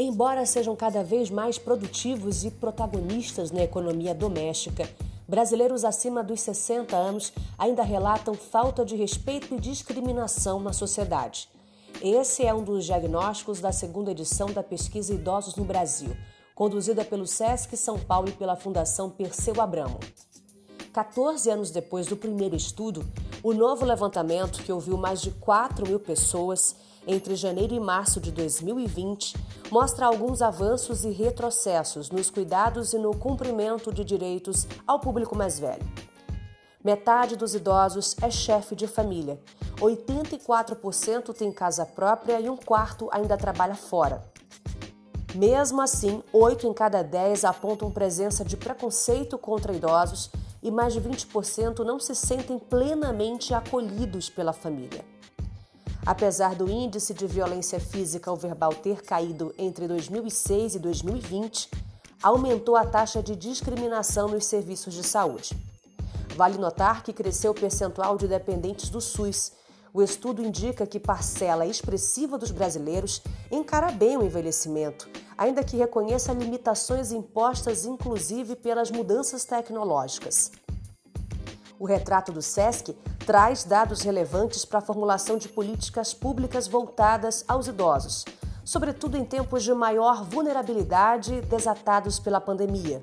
[0.00, 4.88] Embora sejam cada vez mais produtivos e protagonistas na economia doméstica,
[5.26, 11.48] brasileiros acima dos 60 anos ainda relatam falta de respeito e discriminação na sociedade.
[12.00, 16.16] Esse é um dos diagnósticos da segunda edição da pesquisa Idosos no Brasil,
[16.54, 19.98] conduzida pelo SESC São Paulo e pela Fundação Perseu Abramo.
[20.92, 23.04] 14 anos depois do primeiro estudo,
[23.42, 26.76] o novo levantamento, que ouviu mais de 4 mil pessoas
[27.06, 29.34] entre janeiro e março de 2020,
[29.70, 35.58] mostra alguns avanços e retrocessos nos cuidados e no cumprimento de direitos ao público mais
[35.58, 35.86] velho.
[36.84, 39.40] Metade dos idosos é chefe de família,
[39.80, 44.24] 84% tem casa própria e um quarto ainda trabalha fora.
[45.38, 51.00] Mesmo assim, 8 em cada 10 apontam presença de preconceito contra idosos e mais de
[51.00, 55.04] 20% não se sentem plenamente acolhidos pela família.
[56.04, 61.70] Apesar do índice de violência física ou verbal ter caído entre 2006 e 2020,
[62.20, 65.56] aumentou a taxa de discriminação nos serviços de saúde.
[66.34, 69.52] Vale notar que cresceu o percentual de dependentes do SUS.
[69.94, 75.08] O estudo indica que parcela expressiva dos brasileiros encara bem o envelhecimento,
[75.38, 80.50] ainda que reconheça limitações impostas inclusive pelas mudanças tecnológicas.
[81.78, 82.92] O retrato do SESC
[83.24, 88.24] traz dados relevantes para a formulação de políticas públicas voltadas aos idosos,
[88.64, 93.00] sobretudo em tempos de maior vulnerabilidade desatados pela pandemia.